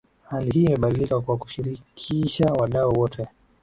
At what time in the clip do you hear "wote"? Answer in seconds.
2.99-3.27